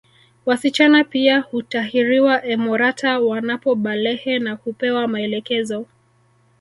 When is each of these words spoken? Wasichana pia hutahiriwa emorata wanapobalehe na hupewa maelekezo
Wasichana 0.45 1.03
pia 1.03 1.39
hutahiriwa 1.39 2.45
emorata 2.45 3.19
wanapobalehe 3.19 4.39
na 4.39 4.53
hupewa 4.53 5.07
maelekezo 5.07 5.85